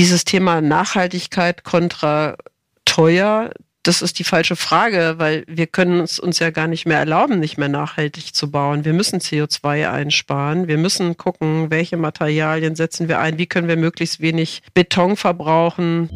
[0.00, 2.38] dieses Thema Nachhaltigkeit kontra
[2.86, 3.50] teuer,
[3.82, 7.38] das ist die falsche Frage, weil wir können es uns ja gar nicht mehr erlauben,
[7.38, 8.86] nicht mehr nachhaltig zu bauen.
[8.86, 10.68] Wir müssen CO2 einsparen.
[10.68, 16.08] Wir müssen gucken, welche Materialien setzen wir ein, wie können wir möglichst wenig Beton verbrauchen.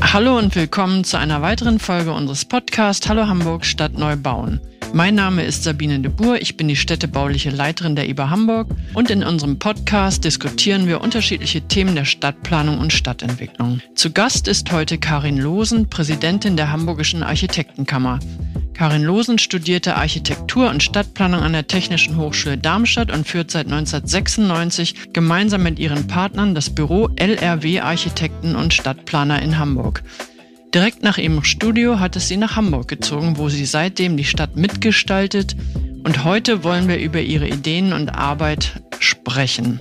[0.00, 4.60] Hallo und willkommen zu einer weiteren Folge unseres Podcasts Hallo Hamburg Stadt neu bauen.
[4.92, 9.10] Mein Name ist Sabine de Boer, ich bin die städtebauliche Leiterin der IBA Hamburg und
[9.10, 13.80] in unserem Podcast diskutieren wir unterschiedliche Themen der Stadtplanung und Stadtentwicklung.
[13.94, 18.18] Zu Gast ist heute Karin Losen, Präsidentin der Hamburgischen Architektenkammer.
[18.74, 25.12] Karin Losen studierte Architektur und Stadtplanung an der Technischen Hochschule Darmstadt und führt seit 1996
[25.12, 30.02] gemeinsam mit ihren Partnern das Büro LRW Architekten und Stadtplaner in Hamburg.
[30.74, 34.56] Direkt nach ihrem Studio hat es sie nach Hamburg gezogen, wo sie seitdem die Stadt
[34.56, 35.54] mitgestaltet.
[36.02, 39.80] Und heute wollen wir über ihre Ideen und Arbeit sprechen.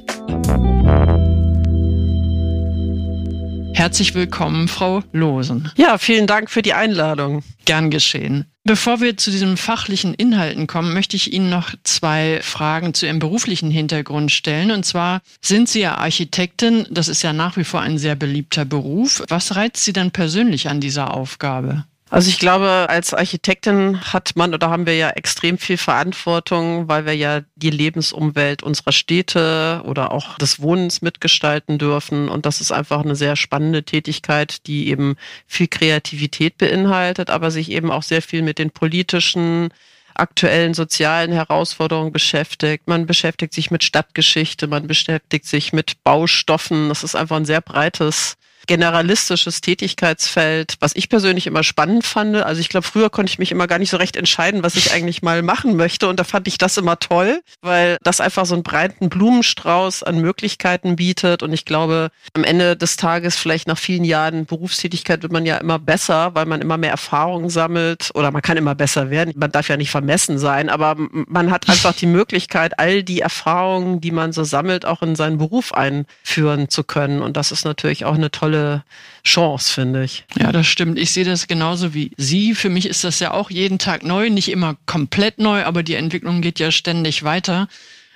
[3.74, 5.72] Herzlich willkommen, Frau Losen.
[5.78, 7.42] Ja, vielen Dank für die Einladung.
[7.64, 8.51] Gern geschehen.
[8.64, 13.18] Bevor wir zu diesen fachlichen Inhalten kommen, möchte ich Ihnen noch zwei Fragen zu Ihrem
[13.18, 14.70] beruflichen Hintergrund stellen.
[14.70, 16.86] Und zwar sind Sie ja Architektin.
[16.92, 19.24] Das ist ja nach wie vor ein sehr beliebter Beruf.
[19.30, 21.86] Was reizt Sie denn persönlich an dieser Aufgabe?
[22.12, 27.06] Also ich glaube, als Architektin hat man oder haben wir ja extrem viel Verantwortung, weil
[27.06, 32.28] wir ja die Lebensumwelt unserer Städte oder auch des Wohnens mitgestalten dürfen.
[32.28, 35.16] Und das ist einfach eine sehr spannende Tätigkeit, die eben
[35.48, 39.70] viel Kreativität beinhaltet, aber sich eben auch sehr viel mit den politischen
[40.14, 42.90] aktuellen sozialen Herausforderungen beschäftigt.
[42.90, 46.90] Man beschäftigt sich mit Stadtgeschichte, man beschäftigt sich mit Baustoffen.
[46.90, 48.36] Das ist einfach ein sehr breites
[48.68, 52.36] generalistisches Tätigkeitsfeld, was ich persönlich immer spannend fand.
[52.36, 54.92] Also ich glaube, früher konnte ich mich immer gar nicht so recht entscheiden, was ich
[54.94, 56.08] eigentlich mal machen möchte.
[56.08, 60.20] Und da fand ich das immer toll, weil das einfach so einen breiten Blumenstrauß an
[60.20, 61.44] Möglichkeiten bietet.
[61.44, 65.58] Und ich glaube, am Ende des Tages, vielleicht nach vielen Jahren Berufstätigkeit, wird man ja
[65.58, 69.34] immer besser, weil man immer mehr Erfahrungen sammelt oder man kann immer besser werden.
[69.36, 74.02] Man darf ja nicht vermessen sein, aber man hat einfach die Möglichkeit, all die Erfahrungen,
[74.02, 77.22] die man so sammelt, auch in seinen Beruf einführen zu können.
[77.22, 78.84] Und das ist natürlich auch eine tolle tolle
[79.24, 80.26] Chance, finde ich.
[80.40, 80.98] Ja, das stimmt.
[80.98, 82.56] Ich sehe das genauso wie Sie.
[82.56, 85.96] Für mich ist das ja auch jeden Tag neu, nicht immer komplett neu, aber die
[85.96, 87.68] Entwicklung geht ja ständig weiter.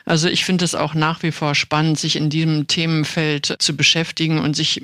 [0.06, 4.40] Also ich finde es auch nach wie vor spannend, sich in diesem Themenfeld zu beschäftigen
[4.40, 4.84] und sich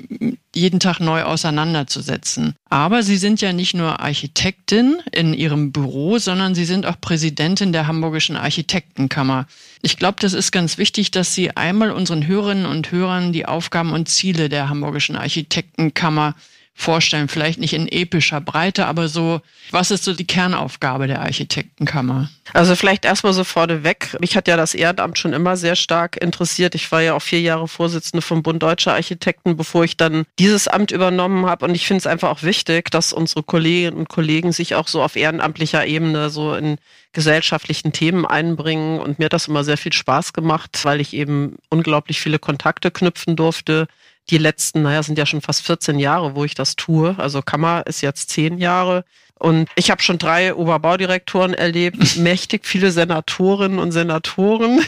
[0.54, 2.56] jeden Tag neu auseinanderzusetzen.
[2.68, 7.72] Aber Sie sind ja nicht nur Architektin in Ihrem Büro, sondern Sie sind auch Präsidentin
[7.72, 9.46] der Hamburgischen Architektenkammer.
[9.80, 13.92] Ich glaube, das ist ganz wichtig, dass Sie einmal unseren Hörerinnen und Hörern die Aufgaben
[13.92, 16.34] und Ziele der Hamburgischen Architektenkammer
[16.82, 17.28] vorstellen.
[17.28, 22.28] Vielleicht nicht in epischer Breite, aber so, was ist so die Kernaufgabe der Architektenkammer?
[22.52, 24.16] Also vielleicht erstmal so vorneweg.
[24.20, 26.74] Mich hat ja das Ehrenamt schon immer sehr stark interessiert.
[26.74, 30.68] Ich war ja auch vier Jahre Vorsitzende vom Bund Deutscher Architekten, bevor ich dann dieses
[30.68, 31.64] Amt übernommen habe.
[31.64, 35.02] Und ich finde es einfach auch wichtig, dass unsere Kolleginnen und Kollegen sich auch so
[35.02, 36.76] auf ehrenamtlicher Ebene so in
[37.12, 39.00] gesellschaftlichen Themen einbringen.
[39.00, 42.90] Und mir hat das immer sehr viel Spaß gemacht, weil ich eben unglaublich viele Kontakte
[42.90, 43.86] knüpfen durfte
[44.30, 47.14] die letzten, naja, sind ja schon fast 14 Jahre, wo ich das tue.
[47.18, 49.04] Also Kammer ist jetzt zehn Jahre.
[49.42, 54.78] Und ich habe schon drei Oberbaudirektoren erlebt, mächtig viele Senatorinnen und Senatoren.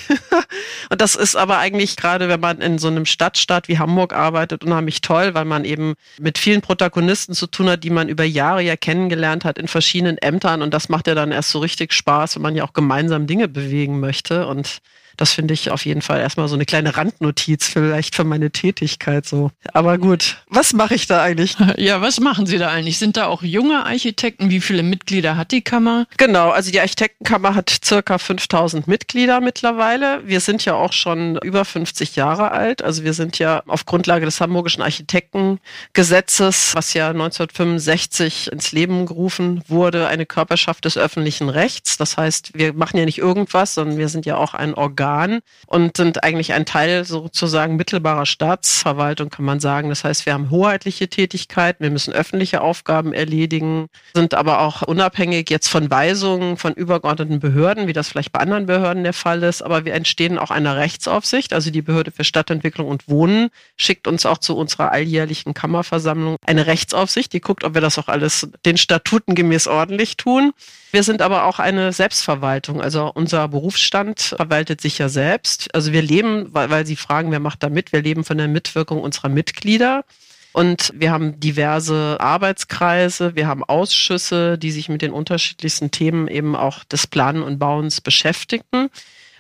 [0.91, 4.63] und das ist aber eigentlich gerade, wenn man in so einem Stadtstaat wie Hamburg arbeitet,
[4.63, 8.63] unheimlich toll, weil man eben mit vielen Protagonisten zu tun hat, die man über Jahre
[8.63, 10.63] ja kennengelernt hat in verschiedenen Ämtern.
[10.63, 13.49] Und das macht ja dann erst so richtig Spaß, wenn man ja auch gemeinsam Dinge
[13.49, 14.47] bewegen möchte.
[14.47, 14.79] Und
[15.17, 19.27] das finde ich auf jeden Fall erstmal so eine kleine Randnotiz vielleicht für meine Tätigkeit
[19.27, 19.51] so.
[19.73, 21.57] Aber gut, was mache ich da eigentlich?
[21.77, 22.99] Ja, was machen Sie da eigentlich?
[22.99, 24.49] Sind da auch junge Architekten?
[24.49, 26.07] Wie viele Mitglieder hat die Kammer?
[26.17, 30.23] Genau, also die Architektenkammer hat circa 5000 Mitglieder mittlerweile.
[30.25, 32.83] Wir sind ja auch schon über 50 Jahre alt.
[32.83, 39.63] Also wir sind ja auf Grundlage des Hamburgischen Architektengesetzes, was ja 1965 ins Leben gerufen
[39.69, 41.97] wurde, eine Körperschaft des öffentlichen Rechts.
[41.97, 45.41] Das heißt, wir machen ja nicht irgendwas, sondern wir sind ja auch ein Organ Organ
[45.67, 49.89] und sind eigentlich ein Teil sozusagen mittelbarer Staatsverwaltung, kann man sagen.
[49.89, 55.51] Das heißt, wir haben hoheitliche Tätigkeiten, wir müssen öffentliche Aufgaben erledigen, sind aber auch unabhängig
[55.51, 59.63] jetzt von Weisungen von übergeordneten Behörden, wie das vielleicht bei anderen Behörden der Fall ist.
[59.63, 61.53] Aber wir entstehen auch einer Rechtsaufsicht.
[61.53, 66.67] Also die Behörde für Stadtentwicklung und Wohnen schickt uns auch zu unserer alljährlichen Kammerversammlung eine
[66.67, 70.53] Rechtsaufsicht, die guckt, ob wir das auch alles den Statuten gemäß ordentlich tun.
[70.93, 72.81] Wir sind aber auch eine Selbstverwaltung.
[72.81, 75.75] Also unser Berufsstand verwaltet sich ja selbst.
[75.75, 77.93] Also wir leben, weil, weil Sie fragen, wer macht da mit?
[77.93, 80.05] Wir leben von der Mitwirkung unserer Mitglieder.
[80.53, 86.55] Und wir haben diverse Arbeitskreise, wir haben Ausschüsse, die sich mit den unterschiedlichsten Themen eben
[86.55, 88.89] auch des Planen und Bauens beschäftigen.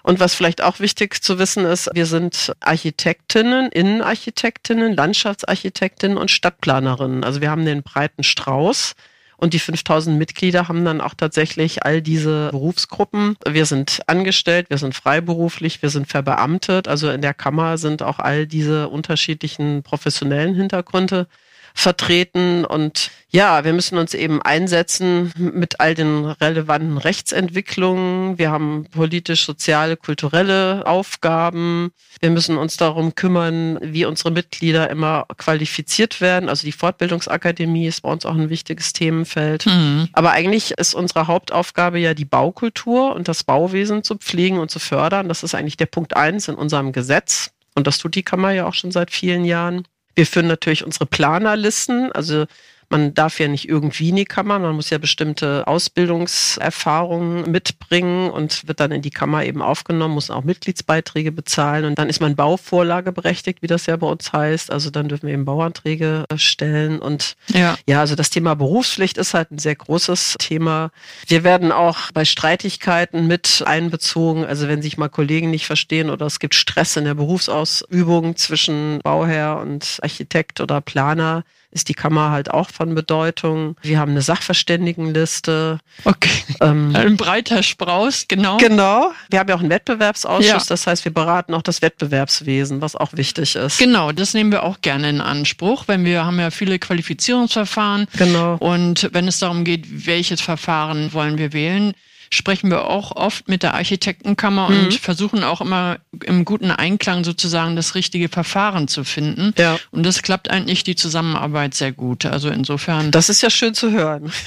[0.02, 7.22] Und was vielleicht auch wichtig zu wissen ist, wir sind Architektinnen, Innenarchitektinnen, Landschaftsarchitektinnen und Stadtplanerinnen.
[7.22, 8.94] Also wir haben den breiten Strauß.
[9.36, 13.36] Und die 5000 Mitglieder haben dann auch tatsächlich all diese Berufsgruppen.
[13.48, 16.88] Wir sind angestellt, wir sind freiberuflich, wir sind verbeamtet.
[16.88, 21.26] Also in der Kammer sind auch all diese unterschiedlichen professionellen Hintergründe
[21.74, 22.64] vertreten.
[22.64, 28.38] Und ja, wir müssen uns eben einsetzen mit all den relevanten Rechtsentwicklungen.
[28.38, 31.90] Wir haben politisch, soziale, kulturelle Aufgaben.
[32.20, 36.48] Wir müssen uns darum kümmern, wie unsere Mitglieder immer qualifiziert werden.
[36.48, 39.66] Also die Fortbildungsakademie ist bei uns auch ein wichtiges Themenfeld.
[39.66, 40.08] Mhm.
[40.12, 44.78] Aber eigentlich ist unsere Hauptaufgabe ja die Baukultur und das Bauwesen zu pflegen und zu
[44.78, 45.28] fördern.
[45.28, 47.50] Das ist eigentlich der Punkt eins in unserem Gesetz.
[47.74, 49.88] Und das tut die Kammer ja auch schon seit vielen Jahren.
[50.14, 52.46] Wir führen natürlich unsere Planerlisten, also
[52.90, 58.66] man darf ja nicht irgendwie in die Kammer, man muss ja bestimmte Ausbildungserfahrungen mitbringen und
[58.68, 62.36] wird dann in die Kammer eben aufgenommen, muss auch Mitgliedsbeiträge bezahlen und dann ist man
[62.36, 64.70] Bauvorlage berechtigt, wie das ja bei uns heißt.
[64.70, 69.34] Also dann dürfen wir eben Bauanträge stellen und ja, ja also das Thema Berufspflicht ist
[69.34, 70.90] halt ein sehr großes Thema.
[71.26, 76.26] Wir werden auch bei Streitigkeiten mit einbezogen, also wenn sich mal Kollegen nicht verstehen oder
[76.26, 82.30] es gibt Stress in der Berufsausübung zwischen Bauherr und Architekt oder Planer, ist die Kammer
[82.30, 83.76] halt auch von Bedeutung.
[83.82, 85.80] Wir haben eine Sachverständigenliste.
[86.04, 86.30] Okay.
[86.60, 88.56] Ähm, Ein breiter Spross, genau.
[88.58, 89.12] Genau.
[89.28, 90.62] Wir haben ja auch einen Wettbewerbsausschuss, ja.
[90.66, 93.78] das heißt, wir beraten auch das Wettbewerbswesen, was auch wichtig ist.
[93.78, 98.06] Genau, das nehmen wir auch gerne in Anspruch, wenn wir haben ja viele Qualifizierungsverfahren.
[98.16, 98.56] Genau.
[98.56, 101.92] Und wenn es darum geht, welches Verfahren wollen wir wählen,
[102.30, 104.78] sprechen wir auch oft mit der Architektenkammer mhm.
[104.78, 109.52] und versuchen auch immer im guten Einklang sozusagen das richtige Verfahren zu finden.
[109.58, 109.78] Ja.
[109.90, 112.26] Und das klappt eigentlich die Zusammenarbeit sehr gut.
[112.26, 113.10] Also insofern.
[113.10, 114.32] Das ist ja schön zu hören.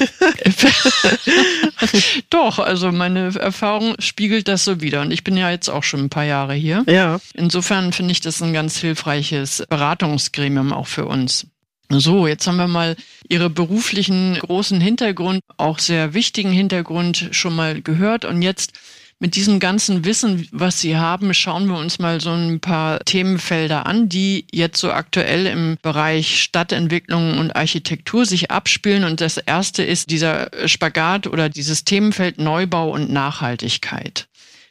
[2.29, 5.01] Doch, also meine Erfahrung spiegelt das so wieder.
[5.01, 6.83] Und ich bin ja jetzt auch schon ein paar Jahre hier.
[6.87, 7.19] Ja.
[7.33, 11.47] Insofern finde ich das ein ganz hilfreiches Beratungsgremium auch für uns.
[11.89, 12.97] So, jetzt haben wir mal
[13.29, 18.25] Ihre beruflichen großen Hintergrund, auch sehr wichtigen Hintergrund schon mal gehört.
[18.25, 18.73] Und jetzt
[19.19, 23.85] mit diesem ganzen Wissen, was Sie haben, schauen wir uns mal so ein paar Themenfelder
[23.85, 29.05] an, die jetzt so aktuell im Bereich Stadtentwicklung und Architektur sich abspielen.
[29.05, 34.27] Und das erste ist dieser Spagat oder dieses Themenfeld Neubau und Nachhaltigkeit.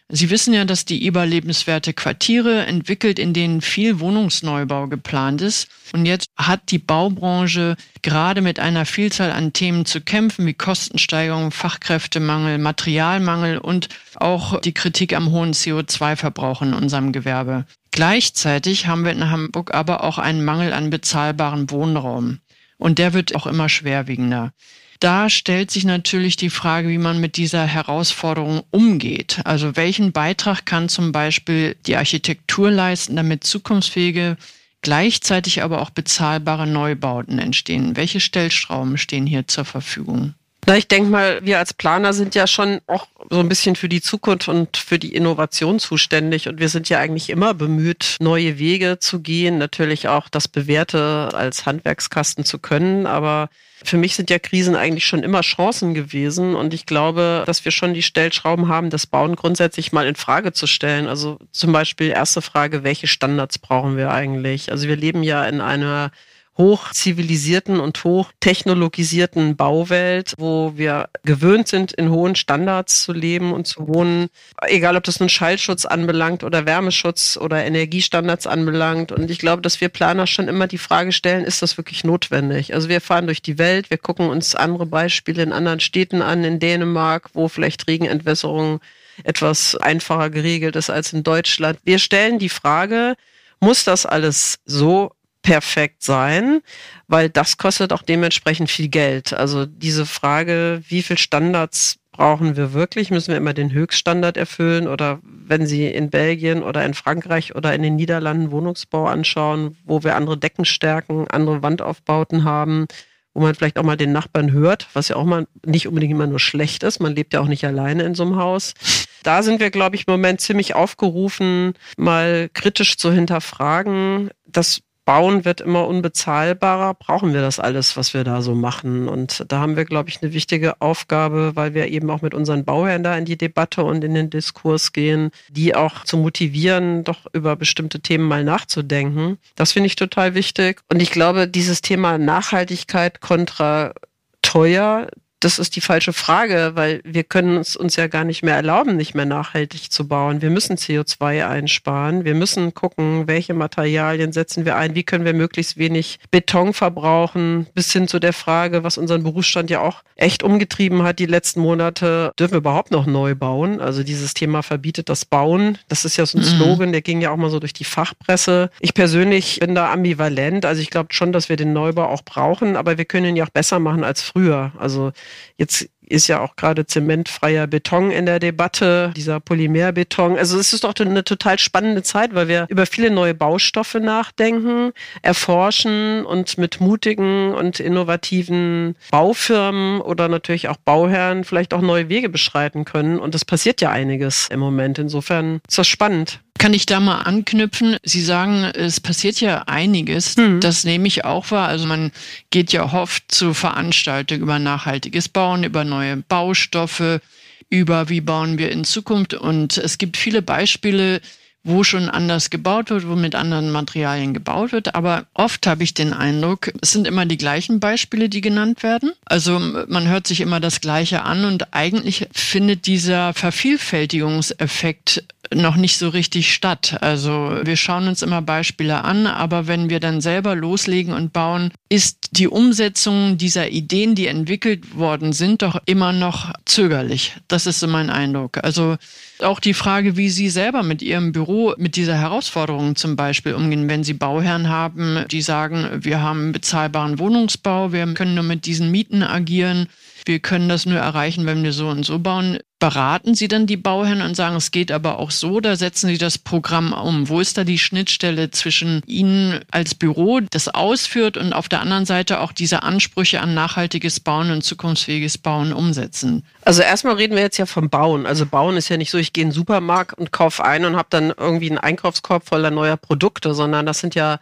[0.09, 5.67] Sie wissen ja, dass die IBA lebenswerte Quartiere entwickelt, in denen viel Wohnungsneubau geplant ist.
[5.93, 11.51] Und jetzt hat die Baubranche gerade mit einer Vielzahl an Themen zu kämpfen, wie Kostensteigerung,
[11.51, 17.67] Fachkräftemangel, Materialmangel und auch die Kritik am hohen CO2-Verbrauch in unserem Gewerbe.
[17.91, 22.39] Gleichzeitig haben wir in Hamburg aber auch einen Mangel an bezahlbarem Wohnraum.
[22.79, 24.53] Und der wird auch immer schwerwiegender.
[25.01, 29.41] Da stellt sich natürlich die Frage, wie man mit dieser Herausforderung umgeht.
[29.45, 34.37] Also welchen Beitrag kann zum Beispiel die Architektur leisten, damit zukunftsfähige,
[34.81, 37.97] gleichzeitig aber auch bezahlbare Neubauten entstehen?
[37.97, 40.35] Welche Stellschrauben stehen hier zur Verfügung?
[40.69, 43.89] Na, ich denke mal, wir als Planer sind ja schon auch so ein bisschen für
[43.89, 46.49] die Zukunft und für die Innovation zuständig.
[46.49, 51.29] Und wir sind ja eigentlich immer bemüht, neue Wege zu gehen, natürlich auch das Bewährte
[51.33, 53.07] als Handwerkskasten zu können.
[53.07, 53.49] Aber
[53.85, 56.57] für mich sind ja Krisen eigentlich schon immer Chancen gewesen.
[56.57, 60.53] Und ich glaube, dass wir schon die Stellschrauben haben, das Bauen grundsätzlich mal in Frage
[60.53, 61.07] zu stellen.
[61.07, 64.73] Also zum Beispiel erste Frage, welche Standards brauchen wir eigentlich?
[64.73, 66.11] Also wir leben ja in einer
[66.59, 73.87] hochzivilisierten und hochtechnologisierten Bauwelt, wo wir gewöhnt sind, in hohen Standards zu leben und zu
[73.89, 74.29] wohnen,
[74.67, 79.13] egal ob das nun Schallschutz anbelangt oder Wärmeschutz oder Energiestandards anbelangt.
[79.13, 82.73] Und ich glaube, dass wir Planer schon immer die Frage stellen, ist das wirklich notwendig?
[82.73, 86.43] Also wir fahren durch die Welt, wir gucken uns andere Beispiele in anderen Städten an,
[86.43, 88.81] in Dänemark, wo vielleicht Regenentwässerung
[89.25, 91.79] etwas einfacher geregelt ist als in Deutschland.
[91.85, 93.15] Wir stellen die Frage,
[93.61, 95.13] muss das alles so
[95.47, 96.61] perfekt sein,
[97.07, 99.33] weil das kostet auch dementsprechend viel Geld.
[99.33, 103.13] Also diese Frage, wie viel Standards brauchen wir wirklich?
[103.13, 104.89] Müssen wir immer den Höchststandard erfüllen?
[104.89, 110.03] Oder wenn Sie in Belgien oder in Frankreich oder in den Niederlanden Wohnungsbau anschauen, wo
[110.03, 112.87] wir andere Deckenstärken, andere Wandaufbauten haben,
[113.33, 116.27] wo man vielleicht auch mal den Nachbarn hört, was ja auch mal nicht unbedingt immer
[116.27, 116.99] nur schlecht ist.
[116.99, 118.75] Man lebt ja auch nicht alleine in so einem Haus.
[119.23, 124.31] Da sind wir, glaube ich, im Moment ziemlich aufgerufen, mal kritisch zu hinterfragen.
[124.47, 126.95] Das Bauen wird immer unbezahlbarer.
[126.95, 129.09] Brauchen wir das alles, was wir da so machen?
[129.09, 132.65] Und da haben wir, glaube ich, eine wichtige Aufgabe, weil wir eben auch mit unseren
[132.65, 137.21] Bauherren da in die Debatte und in den Diskurs gehen, die auch zu motivieren, doch
[137.33, 139.39] über bestimmte Themen mal nachzudenken.
[139.55, 140.81] Das finde ich total wichtig.
[140.91, 143.95] Und ich glaube, dieses Thema Nachhaltigkeit kontra
[144.43, 145.07] teuer,
[145.41, 148.97] das ist die falsche Frage, weil wir können es uns ja gar nicht mehr erlauben,
[148.97, 150.41] nicht mehr nachhaltig zu bauen.
[150.41, 152.25] Wir müssen CO2 einsparen.
[152.25, 157.67] Wir müssen gucken, welche Materialien setzen wir ein, wie können wir möglichst wenig Beton verbrauchen,
[157.75, 161.61] bis hin zu der Frage, was unseren Berufsstand ja auch echt umgetrieben hat die letzten
[161.61, 162.33] Monate.
[162.39, 163.81] Dürfen wir überhaupt noch neu bauen?
[163.81, 165.77] Also dieses Thema verbietet das Bauen.
[165.89, 166.49] Das ist ja so ein mhm.
[166.49, 168.71] Slogan, der ging ja auch mal so durch die Fachpresse.
[168.81, 170.65] Ich persönlich bin da ambivalent.
[170.65, 173.45] Also ich glaube schon, dass wir den Neubau auch brauchen, aber wir können ihn ja
[173.45, 174.73] auch besser machen als früher.
[174.79, 175.13] Also
[175.57, 180.37] Jetzt ist ja auch gerade zementfreier Beton in der Debatte, dieser Polymerbeton.
[180.39, 184.93] Also es ist doch eine total spannende Zeit, weil wir über viele neue Baustoffe nachdenken,
[185.23, 192.29] erforschen und mit mutigen und innovativen Baufirmen oder natürlich auch Bauherren vielleicht auch neue Wege
[192.29, 193.19] beschreiten können.
[193.19, 194.99] Und es passiert ja einiges im Moment.
[194.99, 196.41] Insofern ist das spannend.
[196.59, 197.97] Kann ich da mal anknüpfen?
[198.03, 200.37] Sie sagen, es passiert ja einiges.
[200.37, 200.61] Mhm.
[200.61, 201.69] Das nehme ich auch wahr.
[201.69, 202.13] Also man
[202.51, 207.21] geht ja oft zu Veranstaltungen über nachhaltiges Bauen, über neue Baustoffe,
[207.69, 209.35] über wie bauen wir in Zukunft.
[209.35, 211.21] Und es gibt viele Beispiele,
[211.67, 214.95] wo schon anders gebaut wird, wo mit anderen Materialien gebaut wird.
[214.95, 219.13] Aber oft habe ich den Eindruck, es sind immer die gleichen Beispiele, die genannt werden.
[219.25, 225.99] Also man hört sich immer das Gleiche an und eigentlich findet dieser Vervielfältigungseffekt noch nicht
[225.99, 226.99] so richtig statt.
[227.01, 231.73] Also wir schauen uns immer Beispiele an, aber wenn wir dann selber loslegen und bauen,
[231.89, 237.37] ist die Umsetzung dieser Ideen, die entwickelt worden sind, doch immer noch zögerlich.
[237.49, 238.59] Das ist so mein Eindruck.
[238.63, 238.97] Also
[239.41, 243.89] auch die Frage, wie Sie selber mit Ihrem Büro mit dieser Herausforderung zum Beispiel umgehen,
[243.89, 248.91] wenn Sie Bauherren haben, die sagen, wir haben bezahlbaren Wohnungsbau, wir können nur mit diesen
[248.91, 249.89] Mieten agieren
[250.27, 252.59] wir können das nur erreichen, wenn wir so und so bauen.
[252.79, 256.19] Beraten Sie dann die Bauherren und sagen, es geht aber auch so, da setzen Sie
[256.19, 257.29] das Programm um?
[257.29, 262.05] Wo ist da die Schnittstelle zwischen Ihnen als Büro, das ausführt und auf der anderen
[262.05, 266.45] Seite auch diese Ansprüche an nachhaltiges Bauen und zukunftsfähiges Bauen umsetzen?
[266.63, 268.27] Also erstmal reden wir jetzt ja vom Bauen.
[268.27, 270.97] Also Bauen ist ja nicht so, ich gehe in den Supermarkt und kaufe ein und
[270.97, 274.39] habe dann irgendwie einen Einkaufskorb voller neuer Produkte, sondern das sind ja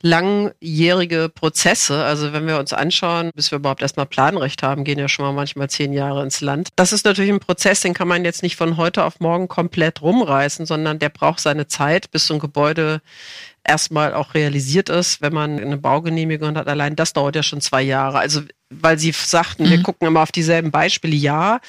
[0.00, 2.02] langjährige Prozesse.
[2.04, 5.32] Also wenn wir uns anschauen, bis wir überhaupt erstmal Planrecht haben, gehen ja schon mal
[5.32, 6.68] manchmal zehn Jahre ins Land.
[6.76, 10.02] Das ist natürlich ein Prozess, den kann man jetzt nicht von heute auf morgen komplett
[10.02, 13.00] rumreißen, sondern der braucht seine Zeit, bis so ein Gebäude
[13.64, 16.66] erstmal auch realisiert ist, wenn man eine Baugenehmigung hat.
[16.66, 18.18] Allein das dauert ja schon zwei Jahre.
[18.18, 18.40] Also
[18.80, 19.70] weil Sie sagten, mhm.
[19.70, 21.14] wir gucken immer auf dieselben Beispiele.
[21.14, 21.60] Ja,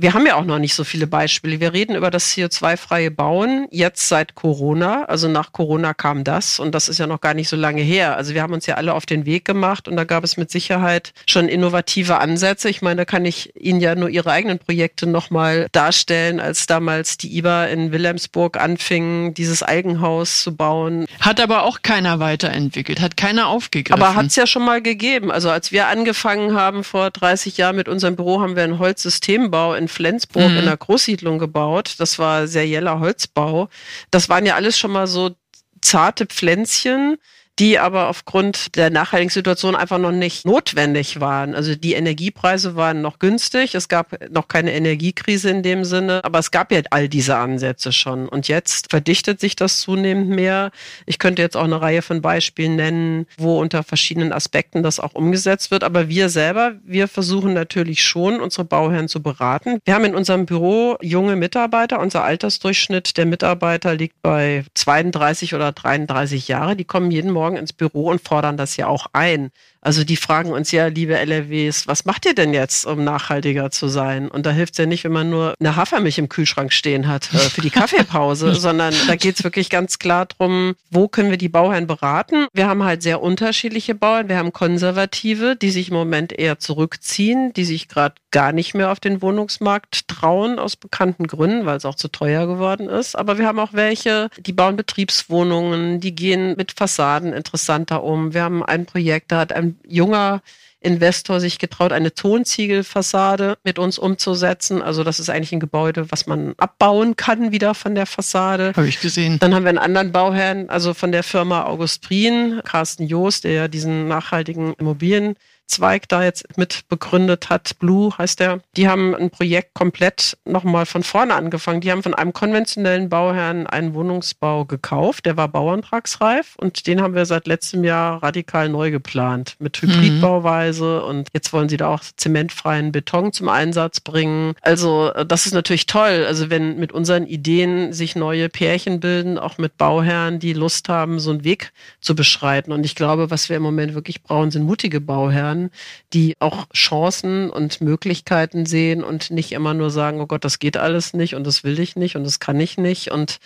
[0.00, 1.58] wir haben ja auch noch nicht so viele Beispiele.
[1.58, 5.04] Wir reden über das CO2-freie Bauen jetzt seit Corona.
[5.06, 8.16] Also nach Corona kam das und das ist ja noch gar nicht so lange her.
[8.16, 10.52] Also wir haben uns ja alle auf den Weg gemacht und da gab es mit
[10.52, 12.68] Sicherheit schon innovative Ansätze.
[12.68, 17.16] Ich meine, da kann ich Ihnen ja nur Ihre eigenen Projekte nochmal darstellen, als damals
[17.16, 21.06] die IBA in Wilhelmsburg anfing, dieses Algenhaus zu bauen.
[21.18, 24.00] Hat aber auch keiner weiterentwickelt, hat keiner aufgegriffen.
[24.00, 25.32] Aber hat es ja schon mal gegeben.
[25.32, 29.74] Also als wir angefangen haben vor 30 Jahren mit unserem Büro, haben wir einen Holzsystembau
[29.74, 30.56] in Flensburg mhm.
[30.56, 31.96] in einer Großsiedlung gebaut.
[31.98, 33.68] Das war serieller Holzbau.
[34.10, 35.34] Das waren ja alles schon mal so
[35.80, 37.18] zarte Pflänzchen,
[37.58, 41.54] die aber aufgrund der nachhaltigen Situation einfach noch nicht notwendig waren.
[41.54, 46.38] Also die Energiepreise waren noch günstig, es gab noch keine Energiekrise in dem Sinne, aber
[46.38, 48.28] es gab ja all diese Ansätze schon.
[48.28, 50.70] Und jetzt verdichtet sich das zunehmend mehr.
[51.06, 55.14] Ich könnte jetzt auch eine Reihe von Beispielen nennen, wo unter verschiedenen Aspekten das auch
[55.14, 55.82] umgesetzt wird.
[55.82, 59.78] Aber wir selber, wir versuchen natürlich schon, unsere Bauherren zu beraten.
[59.84, 62.00] Wir haben in unserem Büro junge Mitarbeiter.
[62.00, 66.76] Unser Altersdurchschnitt der Mitarbeiter liegt bei 32 oder 33 Jahre.
[66.76, 69.50] Die kommen jeden Morgen morgen ins Büro und fordern das ja auch ein.
[69.80, 73.88] Also die fragen uns ja, liebe LRWs, was macht ihr denn jetzt, um nachhaltiger zu
[73.88, 74.28] sein?
[74.28, 77.32] Und da hilft es ja nicht, wenn man nur eine Hafermilch im Kühlschrank stehen hat
[77.32, 81.38] äh, für die Kaffeepause, sondern da geht es wirklich ganz klar darum, wo können wir
[81.38, 82.48] die Bauherren beraten?
[82.52, 84.28] Wir haben halt sehr unterschiedliche Bauern.
[84.28, 88.90] Wir haben Konservative, die sich im Moment eher zurückziehen, die sich gerade gar nicht mehr
[88.90, 93.16] auf den Wohnungsmarkt trauen, aus bekannten Gründen, weil es auch zu teuer geworden ist.
[93.16, 98.34] Aber wir haben auch welche, die bauen Betriebswohnungen, die gehen mit Fassaden interessanter um.
[98.34, 100.42] Wir haben ein Projekt, da hat ein junger
[100.80, 104.80] Investor sich getraut, eine Tonziegelfassade mit uns umzusetzen.
[104.80, 108.72] Also das ist eigentlich ein Gebäude, was man abbauen kann wieder von der Fassade.
[108.76, 109.38] Habe ich gesehen.
[109.40, 113.52] Dann haben wir einen anderen Bauherrn, also von der Firma August Prien, Carsten Joost, der
[113.52, 115.34] ja diesen nachhaltigen Immobilien
[115.68, 120.86] Zweig da jetzt mit begründet hat, Blue heißt der, die haben ein Projekt komplett nochmal
[120.86, 121.82] von vorne angefangen.
[121.82, 127.14] Die haben von einem konventionellen Bauherrn einen Wohnungsbau gekauft, der war bauantragsreif und den haben
[127.14, 129.88] wir seit letztem Jahr radikal neu geplant mit mhm.
[129.88, 134.54] Hybridbauweise und jetzt wollen sie da auch zementfreien Beton zum Einsatz bringen.
[134.62, 139.38] Also äh, das ist natürlich toll, also wenn mit unseren Ideen sich neue Pärchen bilden,
[139.38, 143.50] auch mit Bauherren, die Lust haben, so einen Weg zu beschreiten und ich glaube, was
[143.50, 145.70] wir im Moment wirklich brauchen, sind mutige Bauherren, an,
[146.12, 150.76] die auch Chancen und Möglichkeiten sehen und nicht immer nur sagen, oh Gott, das geht
[150.76, 153.10] alles nicht und das will ich nicht und das kann ich nicht.
[153.10, 153.38] Und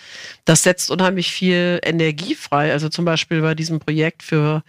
[0.45, 2.71] das setzt unheimlich viel Energie frei.
[2.71, 4.63] Also zum Beispiel bei diesem Projekt für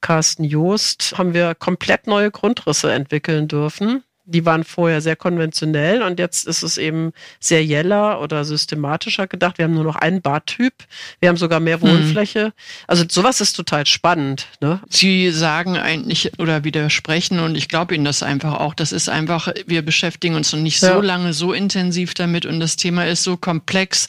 [0.00, 6.18] Carsten Joost haben wir komplett neue Grundrisse entwickeln dürfen die waren vorher sehr konventionell und
[6.18, 9.58] jetzt ist es eben serieller oder systematischer gedacht.
[9.58, 10.74] Wir haben nur noch einen Bartyp,
[11.20, 11.88] wir haben sogar mehr hm.
[11.88, 12.46] Wohnfläche.
[12.46, 12.52] Hm.
[12.88, 14.48] Also sowas ist total spannend.
[14.60, 14.80] Ne?
[14.88, 18.74] Sie sagen eigentlich oder widersprechen und ich glaube Ihnen das einfach auch.
[18.74, 20.94] Das ist einfach, wir beschäftigen uns noch nicht ja.
[20.94, 24.08] so lange, so intensiv damit und das Thema ist so komplex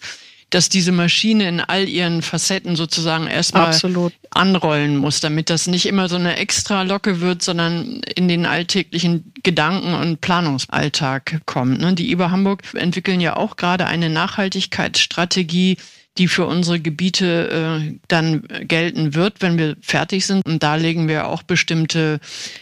[0.49, 4.13] dass diese Maschine in all ihren Facetten sozusagen erstmal Absolut.
[4.31, 9.33] anrollen muss, damit das nicht immer so eine extra Locke wird, sondern in den alltäglichen
[9.43, 11.81] Gedanken- und Planungsalltag kommt.
[11.81, 11.93] Ne?
[11.93, 15.77] Die IBA Hamburg entwickeln ja auch gerade eine Nachhaltigkeitsstrategie,
[16.17, 20.45] die für unsere Gebiete äh, dann gelten wird, wenn wir fertig sind.
[20.45, 22.19] Und da legen wir auch bestimmte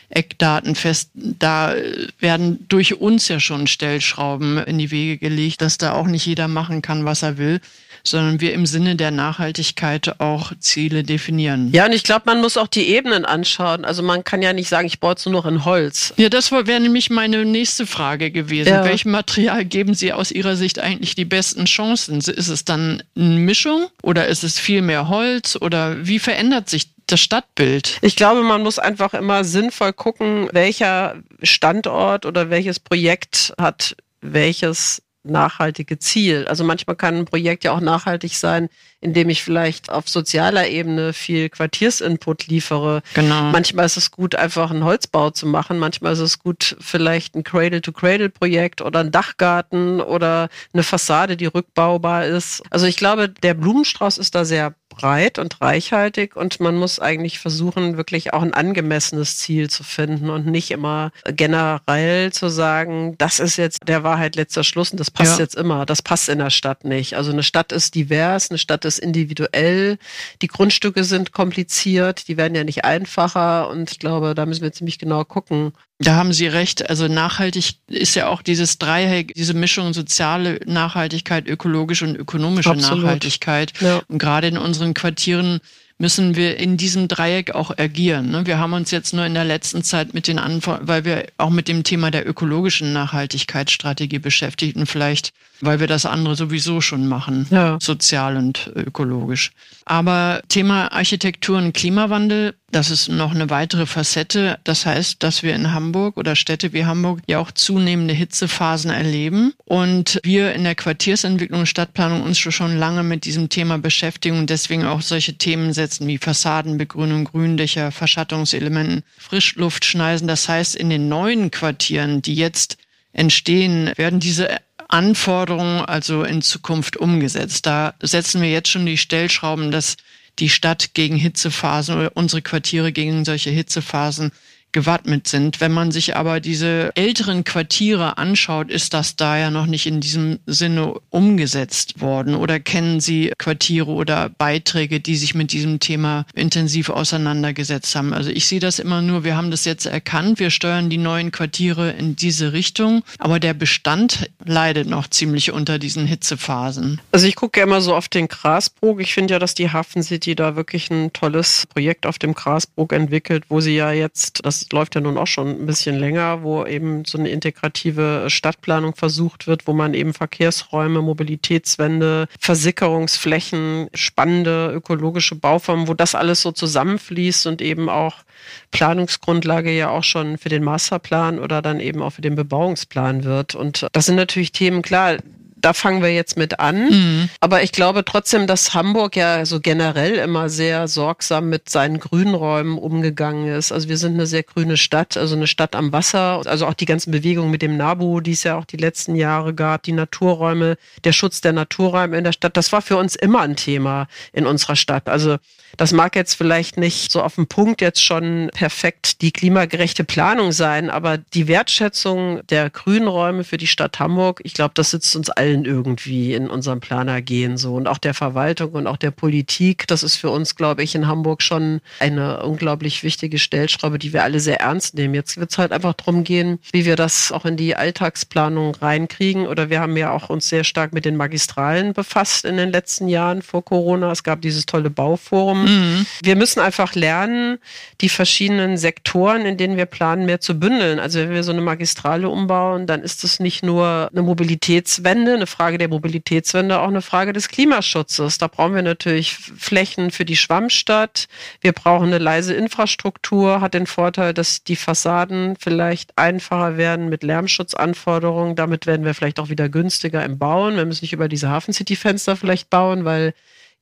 [0.09, 1.11] Eckdaten fest.
[1.13, 1.75] Da
[2.19, 6.47] werden durch uns ja schon Stellschrauben in die Wege gelegt, dass da auch nicht jeder
[6.47, 7.61] machen kann, was er will
[8.07, 11.71] sondern wir im Sinne der Nachhaltigkeit auch Ziele definieren.
[11.71, 13.85] Ja, und ich glaube, man muss auch die Ebenen anschauen.
[13.85, 16.13] Also man kann ja nicht sagen, ich baue jetzt nur noch in Holz.
[16.17, 18.69] Ja, das wäre nämlich meine nächste Frage gewesen.
[18.69, 18.83] Ja.
[18.83, 22.17] Welchem Material geben Sie aus Ihrer Sicht eigentlich die besten Chancen?
[22.17, 26.89] Ist es dann eine Mischung oder ist es viel mehr Holz oder wie verändert sich
[27.07, 27.99] das Stadtbild?
[28.01, 33.95] Ich glaube, man muss einfach immer sinnvoll gucken, welcher Standort oder welches Projekt hat
[34.33, 36.45] welches nachhaltige Ziel.
[36.47, 38.69] Also manchmal kann ein Projekt ja auch nachhaltig sein,
[39.01, 43.01] indem ich vielleicht auf sozialer Ebene viel Quartiersinput liefere.
[43.13, 43.51] Genau.
[43.51, 45.77] Manchmal ist es gut, einfach einen Holzbau zu machen.
[45.79, 52.25] Manchmal ist es gut, vielleicht ein Cradle-to-Cradle-Projekt oder ein Dachgarten oder eine Fassade, die rückbaubar
[52.25, 52.63] ist.
[52.69, 57.39] Also ich glaube, der Blumenstrauß ist da sehr breit und reichhaltig und man muss eigentlich
[57.39, 63.39] versuchen, wirklich auch ein angemessenes Ziel zu finden und nicht immer generell zu sagen, das
[63.39, 65.43] ist jetzt der Wahrheit letzter Schluss und das passt ja.
[65.43, 65.85] jetzt immer.
[65.85, 67.15] Das passt in der Stadt nicht.
[67.15, 69.97] Also eine Stadt ist divers, eine Stadt ist individuell,
[70.41, 74.71] die Grundstücke sind kompliziert, die werden ja nicht einfacher und ich glaube, da müssen wir
[74.71, 76.89] ziemlich genau gucken, da haben Sie recht.
[76.89, 83.03] Also nachhaltig ist ja auch dieses Dreieck, diese Mischung soziale Nachhaltigkeit, ökologische und ökonomische Absolut.
[83.03, 83.71] Nachhaltigkeit.
[83.79, 84.01] Ja.
[84.09, 85.59] Und gerade in unseren Quartieren
[85.97, 88.29] müssen wir in diesem Dreieck auch agieren.
[88.31, 88.45] Ne?
[88.45, 91.49] Wir haben uns jetzt nur in der letzten Zeit mit den Anforderungen, weil wir auch
[91.49, 97.07] mit dem Thema der ökologischen Nachhaltigkeitsstrategie beschäftigt und vielleicht, weil wir das andere sowieso schon
[97.07, 97.77] machen, ja.
[97.81, 99.51] sozial und ökologisch.
[99.85, 104.59] Aber Thema Architektur und Klimawandel, das ist noch eine weitere Facette.
[104.63, 109.53] Das heißt, dass wir in Hamburg oder Städte wie Hamburg ja auch zunehmende Hitzephasen erleben
[109.63, 114.49] und wir in der Quartiersentwicklung und Stadtplanung uns schon lange mit diesem Thema beschäftigen und
[114.49, 120.27] deswegen auch solche Themen setzen wie Fassadenbegrünung, Gründächer, Verschattungselementen, Frischluftschneisen.
[120.27, 122.77] Das heißt, in den neuen Quartieren, die jetzt
[123.13, 124.49] entstehen, werden diese
[124.87, 127.65] Anforderungen also in Zukunft umgesetzt.
[127.65, 129.97] Da setzen wir jetzt schon die Stellschrauben, dass
[130.39, 134.31] die Stadt gegen Hitzephasen oder unsere Quartiere gegen solche Hitzephasen
[134.75, 135.61] gewappnet sind.
[135.61, 140.01] Wenn man sich aber diese älteren Quartiere anschaut, ist das da ja noch nicht in
[140.01, 142.35] diesem Sinne umgesetzt worden.
[142.35, 148.13] Oder kennen Sie Quartiere oder Beiträge, die sich mit diesem Thema intensiv auseinandergesetzt haben?
[148.13, 151.31] Also ich sehe das immer nur, wir haben das jetzt erkannt, wir steuern die neuen
[151.31, 156.99] Quartiere in diese Richtung, aber der Bestand leidet noch ziemlich unter diesen Hitzephasen.
[157.13, 158.99] Also ich gucke ja immer so auf den Grasbrook.
[158.99, 162.91] Ich finde ja, dass die Hafen City da wirklich ein tolles Projekt auf dem Grasbrook
[162.91, 167.05] entwickelt, wo sie ja jetzt, läuft ja nun auch schon ein bisschen länger, wo eben
[167.05, 175.87] so eine integrative Stadtplanung versucht wird, wo man eben Verkehrsräume, Mobilitätswände, Versickerungsflächen, spannende ökologische Bauformen,
[175.87, 178.23] wo das alles so zusammenfließt und eben auch
[178.71, 183.55] Planungsgrundlage ja auch schon für den Masterplan oder dann eben auch für den Bebauungsplan wird.
[183.55, 185.17] Und das sind natürlich Themen, klar,
[185.65, 186.89] da fangen wir jetzt mit an.
[186.89, 187.29] Mhm.
[187.39, 192.77] Aber ich glaube trotzdem, dass Hamburg ja so generell immer sehr sorgsam mit seinen Grünräumen
[192.77, 193.71] umgegangen ist.
[193.71, 196.43] Also wir sind eine sehr grüne Stadt, also eine Stadt am Wasser.
[196.45, 199.55] Also auch die ganzen Bewegungen mit dem NABU, die es ja auch die letzten Jahre
[199.55, 203.41] gab, die Naturräume, der Schutz der Naturräume in der Stadt, das war für uns immer
[203.41, 205.09] ein Thema in unserer Stadt.
[205.09, 205.37] Also
[205.77, 210.51] das mag jetzt vielleicht nicht so auf dem Punkt jetzt schon perfekt die klimagerechte Planung
[210.51, 215.29] sein, aber die Wertschätzung der Grünräume für die Stadt Hamburg, ich glaube, das sitzt uns
[215.29, 219.11] allen allen irgendwie in unserem Planer gehen so und auch der Verwaltung und auch der
[219.11, 219.87] Politik.
[219.87, 224.23] Das ist für uns, glaube ich, in Hamburg schon eine unglaublich wichtige Stellschraube, die wir
[224.23, 225.13] alle sehr ernst nehmen.
[225.13, 229.47] Jetzt wird es halt einfach darum gehen, wie wir das auch in die Alltagsplanung reinkriegen.
[229.47, 233.07] Oder wir haben ja auch uns sehr stark mit den Magistralen befasst in den letzten
[233.07, 234.11] Jahren vor Corona.
[234.11, 235.63] Es gab dieses tolle Bauforum.
[235.65, 236.05] Mhm.
[236.23, 237.59] Wir müssen einfach lernen,
[238.01, 240.99] die verschiedenen Sektoren, in denen wir planen, mehr zu bündeln.
[240.99, 245.47] Also wenn wir so eine Magistrale umbauen, dann ist es nicht nur eine Mobilitätswende, eine
[245.47, 248.37] Frage der Mobilitätswende, auch eine Frage des Klimaschutzes.
[248.37, 251.27] Da brauchen wir natürlich Flächen für die Schwammstadt.
[251.61, 257.23] Wir brauchen eine leise Infrastruktur, hat den Vorteil, dass die Fassaden vielleicht einfacher werden mit
[257.23, 258.55] Lärmschutzanforderungen.
[258.55, 260.77] Damit werden wir vielleicht auch wieder günstiger im Bauen.
[260.77, 263.33] Wir müssen nicht über diese Hafen City Fenster vielleicht bauen, weil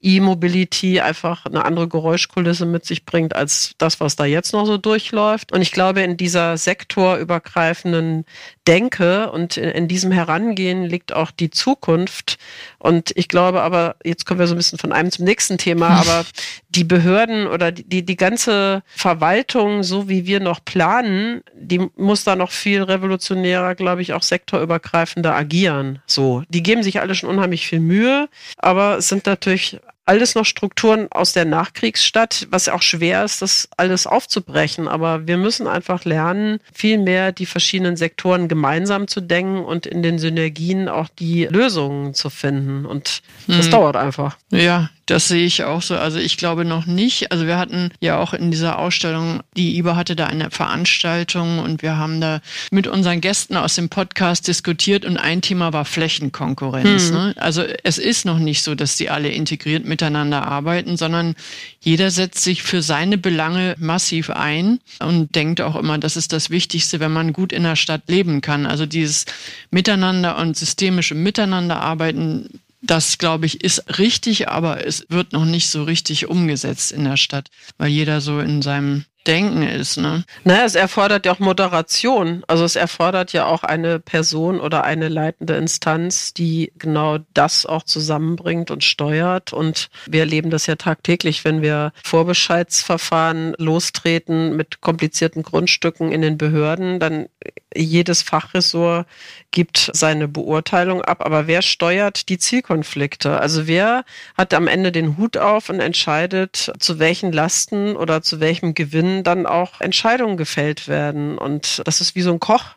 [0.03, 4.77] E-Mobility einfach eine andere Geräuschkulisse mit sich bringt als das, was da jetzt noch so
[4.77, 5.53] durchläuft.
[5.53, 8.25] Und ich glaube, in dieser sektorübergreifenden
[8.67, 12.37] Denke und in, in diesem Herangehen liegt auch die Zukunft.
[12.79, 15.87] Und ich glaube aber, jetzt kommen wir so ein bisschen von einem zum nächsten Thema,
[16.01, 16.25] aber
[16.69, 22.35] die Behörden oder die, die ganze Verwaltung, so wie wir noch planen, die muss da
[22.35, 25.99] noch viel revolutionärer, glaube ich, auch sektorübergreifender agieren.
[26.05, 30.45] So, die geben sich alle schon unheimlich viel Mühe, aber es sind natürlich alles noch
[30.45, 34.87] Strukturen aus der Nachkriegsstadt, was auch schwer ist, das alles aufzubrechen.
[34.87, 40.03] Aber wir müssen einfach lernen, viel mehr die verschiedenen Sektoren gemeinsam zu denken und in
[40.03, 42.85] den Synergien auch die Lösungen zu finden.
[42.85, 43.71] Und das hm.
[43.71, 44.37] dauert einfach.
[44.49, 45.97] Ja, das sehe ich auch so.
[45.97, 47.31] Also ich glaube noch nicht.
[47.31, 51.81] Also wir hatten ja auch in dieser Ausstellung, die IBA hatte da eine Veranstaltung und
[51.81, 57.09] wir haben da mit unseren Gästen aus dem Podcast diskutiert und ein Thema war Flächenkonkurrenz.
[57.09, 57.13] Hm.
[57.13, 57.33] Ne?
[57.37, 61.35] Also es ist noch nicht so, dass die alle integriert miteinander arbeiten, sondern
[61.81, 66.49] jeder setzt sich für seine Belange massiv ein und denkt auch immer, das ist das
[66.49, 68.65] Wichtigste, wenn man gut in der Stadt leben kann.
[68.65, 69.25] Also dieses
[69.69, 75.69] Miteinander und systemische Miteinander arbeiten das, glaube ich, ist richtig, aber es wird noch nicht
[75.69, 79.97] so richtig umgesetzt in der Stadt, weil jeder so in seinem Denken ist.
[79.97, 80.23] Ne?
[80.43, 82.43] Naja, es erfordert ja auch Moderation.
[82.47, 87.83] Also es erfordert ja auch eine Person oder eine leitende Instanz, die genau das auch
[87.83, 89.53] zusammenbringt und steuert.
[89.53, 96.37] Und wir erleben das ja tagtäglich, wenn wir Vorbescheidsverfahren lostreten mit komplizierten Grundstücken in den
[96.37, 97.27] Behörden, dann
[97.75, 99.07] jedes Fachressort
[99.51, 103.39] gibt seine Beurteilung ab, aber wer steuert die Zielkonflikte?
[103.39, 104.03] Also wer
[104.35, 109.12] hat am Ende den Hut auf und entscheidet, zu welchen Lasten oder zu welchem Gewinn
[109.21, 111.37] dann auch Entscheidungen gefällt werden?
[111.37, 112.75] Und das ist wie so ein Koch.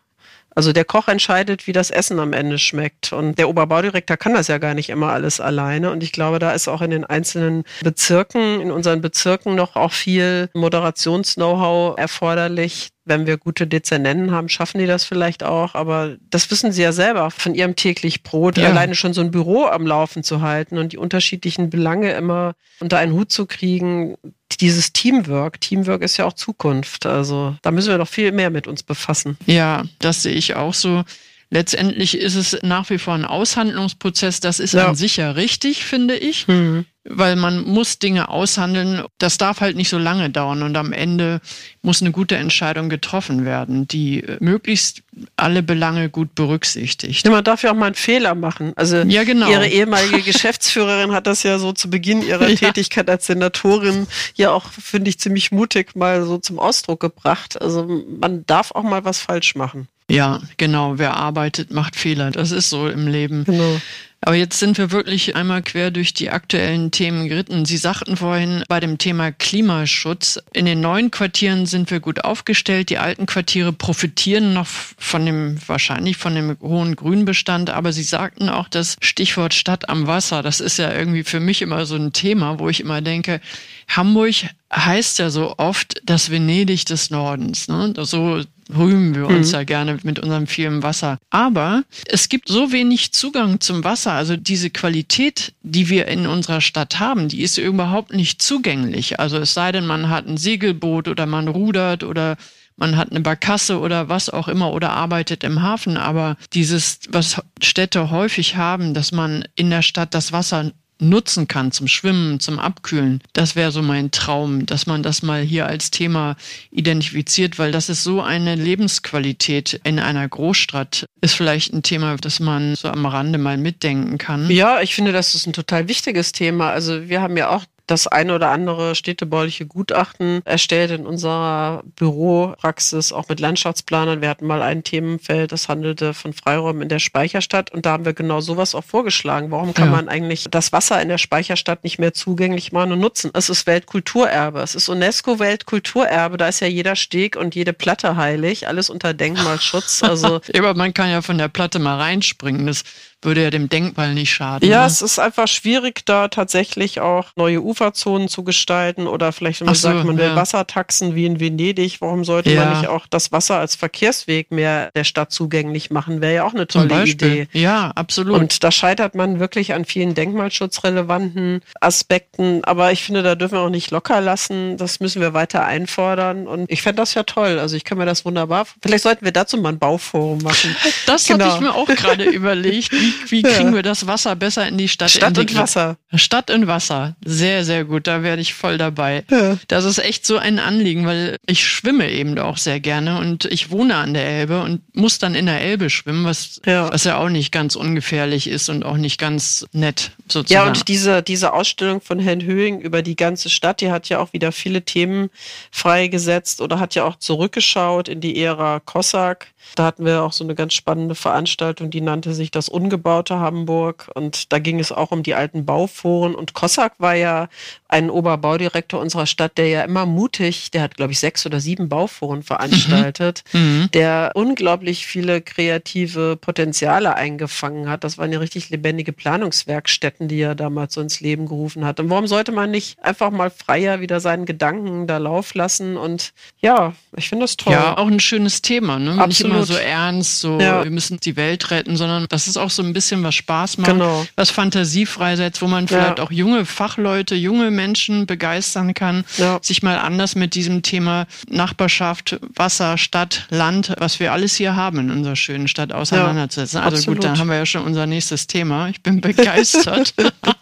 [0.57, 3.13] Also der Koch entscheidet, wie das Essen am Ende schmeckt.
[3.13, 5.91] Und der Oberbaudirektor kann das ja gar nicht immer alles alleine.
[5.91, 9.93] Und ich glaube, da ist auch in den einzelnen Bezirken, in unseren Bezirken noch auch
[9.93, 15.75] viel Moderations-Know-how erforderlich, wenn wir gute Dezernenten haben, schaffen die das vielleicht auch.
[15.75, 18.69] Aber das wissen sie ja selber von ihrem täglich Brot, ja.
[18.69, 22.97] alleine schon so ein Büro am Laufen zu halten und die unterschiedlichen Belange immer unter
[22.97, 24.17] einen Hut zu kriegen.
[24.61, 27.07] Dieses Teamwork, Teamwork ist ja auch Zukunft.
[27.07, 29.37] Also da müssen wir noch viel mehr mit uns befassen.
[29.47, 31.05] Ja, das sehe ich auch so.
[31.51, 34.41] Letztendlich ist es nach wie vor ein Aushandlungsprozess.
[34.41, 34.89] Das ist ja.
[34.89, 36.49] an sich ja richtig, finde ich.
[36.49, 39.05] Mhm weil man muss Dinge aushandeln.
[39.19, 41.41] Das darf halt nicht so lange dauern und am Ende
[41.83, 45.03] muss eine gute Entscheidung getroffen werden, die möglichst
[45.37, 47.25] alle Belange gut berücksichtigt.
[47.25, 48.73] Ja, man darf ja auch mal einen Fehler machen.
[48.77, 49.51] Also ja, genau.
[49.51, 52.57] ihre ehemalige Geschäftsführerin hat das ja so zu Beginn ihrer ja.
[52.57, 57.61] Tätigkeit als Senatorin ja auch, finde ich, ziemlich mutig mal so zum Ausdruck gebracht.
[57.61, 59.89] Also man darf auch mal was falsch machen.
[60.09, 60.99] Ja, genau.
[60.99, 62.31] Wer arbeitet, macht Fehler.
[62.31, 63.45] Das ist so im Leben.
[63.45, 63.81] Genau.
[64.27, 67.65] Aber jetzt sind wir wirklich einmal quer durch die aktuellen Themen geritten.
[67.65, 72.91] Sie sagten vorhin bei dem Thema Klimaschutz, in den neuen Quartieren sind wir gut aufgestellt.
[72.91, 77.71] Die alten Quartiere profitieren noch von dem, wahrscheinlich von dem hohen Grünbestand.
[77.71, 80.43] Aber Sie sagten auch das Stichwort Stadt am Wasser.
[80.43, 83.41] Das ist ja irgendwie für mich immer so ein Thema, wo ich immer denke,
[83.87, 84.35] Hamburg
[84.75, 87.69] heißt ja so oft das Venedig des Nordens.
[87.69, 87.95] Ne?
[87.97, 88.43] So
[88.75, 89.55] rühmen wir uns mhm.
[89.55, 91.19] ja gerne mit unserem vielen Wasser.
[91.31, 94.13] Aber es gibt so wenig Zugang zum Wasser.
[94.13, 99.21] Also diese Qualität, die wir in unserer Stadt haben, die ist überhaupt nicht zugänglich.
[99.21, 102.37] Also es sei denn, man hat ein Segelboot oder man rudert oder
[102.77, 105.97] man hat eine Barkasse oder was auch immer oder arbeitet im Hafen.
[105.97, 111.73] Aber dieses, was Städte häufig haben, dass man in der Stadt das Wasser nutzen kann
[111.73, 113.21] zum Schwimmen, zum Abkühlen.
[113.33, 116.37] Das wäre so mein Traum, dass man das mal hier als Thema
[116.71, 121.07] identifiziert, weil das ist so eine Lebensqualität in einer Großstadt.
[121.21, 124.51] Ist vielleicht ein Thema, das man so am Rande mal mitdenken kann.
[124.51, 126.71] Ja, ich finde, das ist ein total wichtiges Thema.
[126.71, 133.13] Also wir haben ja auch das eine oder andere städtebauliche Gutachten erstellt in unserer Büropraxis,
[133.13, 134.21] auch mit Landschaftsplanern.
[134.21, 138.05] Wir hatten mal ein Themenfeld, das handelte von Freiräumen in der Speicherstadt und da haben
[138.05, 139.51] wir genau sowas auch vorgeschlagen.
[139.51, 139.97] Warum kann ja.
[139.97, 143.31] man eigentlich das Wasser in der Speicherstadt nicht mehr zugänglich machen und nutzen?
[143.35, 148.67] Es ist Weltkulturerbe, es ist UNESCO-Weltkulturerbe, da ist ja jeder Steg und jede Platte heilig,
[148.67, 150.03] alles unter Denkmalschutz.
[150.03, 152.67] Also aber man kann ja von der Platte mal reinspringen.
[152.67, 152.83] Das
[153.23, 154.69] würde ja dem Denkmal nicht schaden.
[154.69, 154.87] Ja, ne?
[154.87, 159.75] es ist einfach schwierig, da tatsächlich auch neue Uferzonen zu gestalten oder vielleicht, wenn man
[159.75, 160.37] so, sagt, man will ja.
[160.37, 162.65] Wassertaxen wie in Venedig, warum sollte ja.
[162.65, 166.21] man nicht auch das Wasser als Verkehrsweg mehr der Stadt zugänglich machen?
[166.21, 167.49] Wäre ja auch eine tolle Idee.
[167.53, 168.39] Ja, absolut.
[168.39, 172.65] Und da scheitert man wirklich an vielen denkmalschutzrelevanten Aspekten.
[172.65, 174.77] Aber ich finde, da dürfen wir auch nicht locker lassen.
[174.77, 176.47] Das müssen wir weiter einfordern.
[176.47, 177.59] Und ich fände das ja toll.
[177.59, 178.67] Also ich kann mir das wunderbar.
[178.83, 180.77] Vielleicht sollten wir dazu mal ein Bauforum machen.
[181.07, 181.45] Das genau.
[181.45, 182.91] hatte ich mir auch gerade überlegt.
[183.29, 183.75] Wie wie kriegen ja.
[183.75, 185.11] wir das Wasser besser in die Stadt?
[185.11, 185.97] Stadt und Wasser.
[186.15, 187.17] Stadt und Wasser.
[187.25, 188.07] Sehr, sehr gut.
[188.07, 189.25] Da werde ich voll dabei.
[189.31, 189.59] Ja.
[189.69, 193.71] Das ist echt so ein Anliegen, weil ich schwimme eben auch sehr gerne und ich
[193.71, 197.19] wohne an der Elbe und muss dann in der Elbe schwimmen, was ja, was ja
[197.19, 200.67] auch nicht ganz ungefährlich ist und auch nicht ganz nett sozusagen.
[200.67, 204.19] Ja, und diese, diese Ausstellung von Herrn Höhing über die ganze Stadt, die hat ja
[204.19, 205.31] auch wieder viele Themen
[205.71, 209.49] freigesetzt oder hat ja auch zurückgeschaut in die Ära Cossack.
[209.75, 214.11] Da hatten wir auch so eine ganz spannende Veranstaltung, die nannte sich das ungebaute Hamburg.
[214.15, 216.35] Und da ging es auch um die alten Bauforen.
[216.35, 217.49] Und Kossack war ja
[217.89, 221.89] ein Oberbaudirektor unserer Stadt, der ja immer mutig, der hat, glaube ich, sechs oder sieben
[221.89, 223.61] Bauforen veranstaltet, mhm.
[223.61, 223.91] mhm.
[223.93, 228.05] der unglaublich viele kreative Potenziale eingefangen hat.
[228.05, 232.01] Das waren ja richtig lebendige Planungswerkstätten, die er damals so ins Leben gerufen hat.
[232.01, 235.97] Und warum sollte man nicht einfach mal freier wieder seinen Gedanken da lauf lassen?
[235.97, 237.73] Und ja, ich finde das toll.
[237.73, 239.17] Ja, auch ein schönes Thema, ne?
[239.19, 240.83] Absolut immer so ernst, so ja.
[240.83, 243.93] wir müssen die Welt retten, sondern das ist auch so ein bisschen was Spaß macht,
[243.93, 244.27] genau.
[244.35, 246.25] was Fantasie freisetzt, wo man vielleicht ja.
[246.25, 249.59] auch junge Fachleute, junge Menschen begeistern kann, ja.
[249.63, 254.99] sich mal anders mit diesem Thema Nachbarschaft, Wasser, Stadt, Land, was wir alles hier haben
[254.99, 256.81] in unserer schönen Stadt auseinanderzusetzen.
[256.81, 257.19] also Absolut.
[257.19, 258.89] gut, dann haben wir ja schon unser nächstes Thema.
[258.89, 260.15] Ich bin begeistert.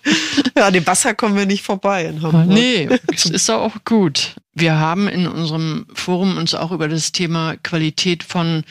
[0.57, 2.47] ja, dem Wasser kommen wir nicht vorbei in Hamburg.
[2.47, 4.35] Nee, es ist auch gut.
[4.53, 8.63] Wir haben in unserem Forum uns auch über das Thema Qualität von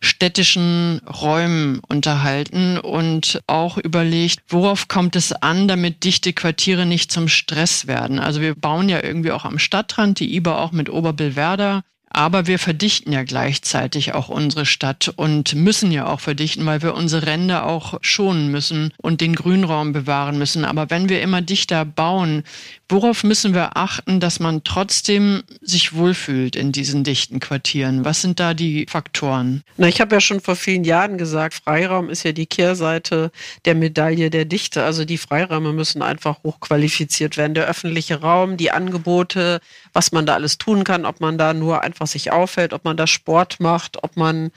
[0.00, 7.28] städtischen Räumen unterhalten und auch überlegt, worauf kommt es an, damit dichte Quartiere nicht zum
[7.28, 8.18] Stress werden.
[8.18, 12.58] Also wir bauen ja irgendwie auch am Stadtrand, die IBA auch mit Oberbillwerder aber wir
[12.58, 17.66] verdichten ja gleichzeitig auch unsere Stadt und müssen ja auch verdichten, weil wir unsere Ränder
[17.66, 20.64] auch schonen müssen und den Grünraum bewahren müssen.
[20.64, 22.42] Aber wenn wir immer dichter bauen,
[22.88, 28.04] worauf müssen wir achten, dass man trotzdem sich wohlfühlt in diesen dichten Quartieren?
[28.04, 29.62] Was sind da die Faktoren?
[29.76, 33.30] Na, ich habe ja schon vor vielen Jahren gesagt, Freiraum ist ja die Kehrseite
[33.64, 34.82] der Medaille der Dichte.
[34.82, 37.54] Also die Freiräume müssen einfach hochqualifiziert werden.
[37.54, 39.60] Der öffentliche Raum, die Angebote,
[39.92, 42.96] was man da alles tun kann, ob man da nur einfach sich aufhält, ob man
[42.96, 44.50] da Sport macht, ob man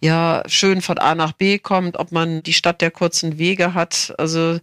[0.00, 4.14] ja schön von A nach B kommt, ob man die Stadt der kurzen Wege hat,
[4.18, 4.58] also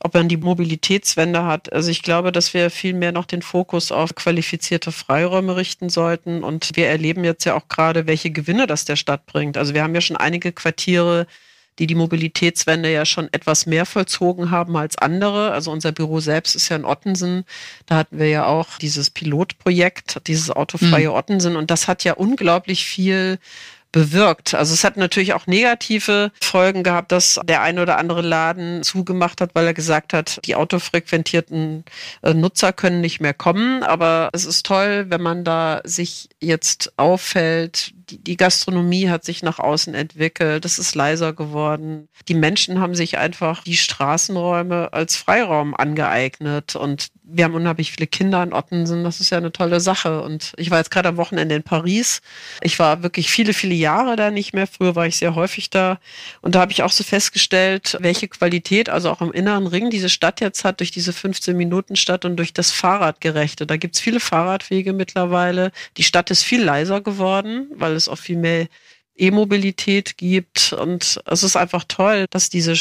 [0.00, 1.72] ob man die Mobilitätswende hat.
[1.72, 6.44] Also ich glaube, dass wir viel mehr noch den Fokus auf qualifizierte Freiräume richten sollten.
[6.44, 9.56] Und wir erleben jetzt ja auch gerade, welche Gewinne das der Stadt bringt.
[9.56, 11.26] Also wir haben ja schon einige Quartiere,
[11.78, 15.52] die die Mobilitätswende ja schon etwas mehr vollzogen haben als andere.
[15.52, 17.44] Also unser Büro selbst ist ja in Ottensen.
[17.86, 21.14] Da hatten wir ja auch dieses Pilotprojekt, dieses autofreie mhm.
[21.14, 21.56] Ottensen.
[21.56, 23.38] Und das hat ja unglaublich viel
[23.94, 24.54] bewirkt.
[24.54, 29.40] Also es hat natürlich auch negative Folgen gehabt, dass der ein oder andere Laden zugemacht
[29.40, 31.84] hat, weil er gesagt hat, die autofrequentierten
[32.22, 33.84] äh, Nutzer können nicht mehr kommen.
[33.84, 37.93] Aber es ist toll, wenn man da sich jetzt auffällt.
[38.10, 40.64] Die, Gastronomie hat sich nach außen entwickelt.
[40.64, 42.08] Es ist leiser geworden.
[42.28, 48.06] Die Menschen haben sich einfach die Straßenräume als Freiraum angeeignet und wir haben unheimlich viele
[48.06, 49.02] Kinder in Ottensen.
[49.02, 50.20] Das ist ja eine tolle Sache.
[50.20, 52.20] Und ich war jetzt gerade am Wochenende in Paris.
[52.60, 54.66] Ich war wirklich viele, viele Jahre da nicht mehr.
[54.66, 55.98] Früher war ich sehr häufig da.
[56.42, 60.10] Und da habe ich auch so festgestellt, welche Qualität, also auch im inneren Ring, diese
[60.10, 63.66] Stadt jetzt hat durch diese 15-Minuten-Stadt und durch das Fahrradgerechte.
[63.66, 65.72] Da gibt's viele Fahrradwege mittlerweile.
[65.96, 68.68] Die Stadt ist viel leiser geworden, weil es auch viel mehr
[69.16, 70.72] E-Mobilität gibt.
[70.72, 72.74] Und es ist einfach toll, dass diese